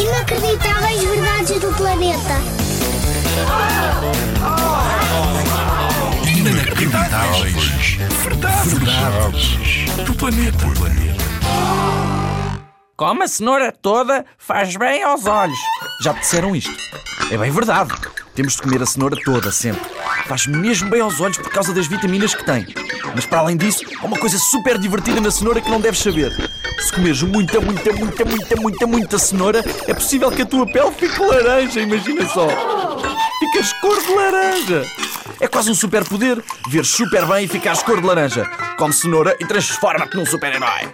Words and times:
Inacreditáveis 0.00 1.04
verdades 1.04 1.60
do 1.60 1.70
planeta. 1.74 2.40
Inacreditáveis. 6.26 7.98
Verdades. 8.24 8.72
Verdades. 8.72 10.06
Do 10.06 10.14
planeta. 10.14 10.64
Come 12.96 13.24
a 13.24 13.28
cenoura 13.28 13.70
toda, 13.70 14.24
faz 14.38 14.74
bem 14.74 15.02
aos 15.02 15.26
olhos. 15.26 15.58
Já 16.02 16.14
te 16.14 16.20
disseram 16.20 16.56
isto? 16.56 16.74
É 17.30 17.36
bem 17.36 17.50
verdade. 17.50 17.92
Temos 18.34 18.54
de 18.56 18.62
comer 18.62 18.82
a 18.82 18.86
cenoura 18.86 19.16
toda, 19.22 19.52
sempre. 19.52 19.82
Faz 20.26 20.46
mesmo 20.46 20.88
bem 20.88 21.02
aos 21.02 21.20
olhos 21.20 21.36
por 21.36 21.50
causa 21.50 21.74
das 21.74 21.86
vitaminas 21.86 22.34
que 22.34 22.46
tem. 22.46 22.66
Mas 23.14 23.26
para 23.26 23.40
além 23.40 23.56
disso, 23.56 23.84
há 24.00 24.06
uma 24.06 24.18
coisa 24.18 24.38
super 24.38 24.78
divertida 24.78 25.20
na 25.20 25.30
cenoura 25.30 25.60
que 25.60 25.70
não 25.70 25.80
deves 25.80 26.00
saber. 26.00 26.30
Se 26.78 26.92
comeres 26.92 27.22
muita, 27.22 27.60
muita, 27.60 27.92
muita, 27.92 28.24
muita, 28.24 28.56
muita, 28.56 28.86
muita 28.86 29.18
cenoura, 29.18 29.64
é 29.86 29.94
possível 29.94 30.30
que 30.30 30.42
a 30.42 30.46
tua 30.46 30.66
pele 30.66 30.90
fique 30.92 31.20
laranja, 31.20 31.80
imagina 31.80 32.26
só. 32.28 32.48
Ficas 33.40 33.72
cor 33.74 34.00
de 34.02 34.14
laranja. 34.14 34.82
É 35.40 35.48
quase 35.48 35.70
um 35.70 35.74
superpoder. 35.74 36.42
Ver 36.68 36.84
super 36.84 37.26
bem 37.26 37.44
e 37.44 37.48
ficares 37.48 37.82
cor 37.82 38.00
de 38.00 38.06
laranja. 38.06 38.44
Come 38.76 38.92
cenoura 38.92 39.36
e 39.40 39.46
transforma-te 39.46 40.16
num 40.16 40.26
super-herói. 40.26 40.90